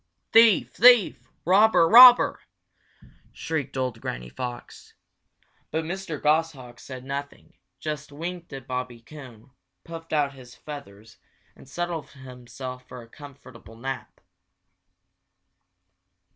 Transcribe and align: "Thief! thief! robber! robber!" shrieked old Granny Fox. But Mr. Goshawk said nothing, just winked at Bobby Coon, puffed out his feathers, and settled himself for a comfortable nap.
"Thief! 0.31 0.73
thief! 0.73 1.29
robber! 1.45 1.87
robber!" 1.87 2.39
shrieked 3.33 3.77
old 3.77 4.01
Granny 4.01 4.29
Fox. 4.29 4.95
But 5.69 5.83
Mr. 5.83 6.19
Goshawk 6.19 6.79
said 6.79 7.03
nothing, 7.05 7.53
just 7.79 8.11
winked 8.11 8.51
at 8.51 8.65
Bobby 8.65 8.99
Coon, 8.99 9.51
puffed 9.83 10.11
out 10.11 10.33
his 10.33 10.55
feathers, 10.55 11.17
and 11.55 11.69
settled 11.69 12.09
himself 12.09 12.87
for 12.87 13.03
a 13.03 13.07
comfortable 13.07 13.75
nap. 13.75 14.19